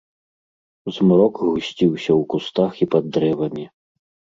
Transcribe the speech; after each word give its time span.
Змрок 0.95 1.35
гусціўся 1.51 2.07
ў 2.07 2.19
кустах 2.35 2.71
і 2.87 2.93
пад 2.97 3.03
дрэвамі. 3.17 3.73